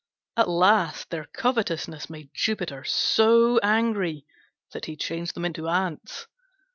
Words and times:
At 0.35 0.49
last 0.49 1.11
their 1.11 1.25
covetousness 1.25 2.09
made 2.09 2.31
Jupiter 2.33 2.83
so 2.83 3.59
angry 3.59 4.25
that 4.71 4.85
he 4.85 4.95
changed 4.97 5.35
them 5.35 5.45
into 5.45 5.69
Ants. 5.69 6.25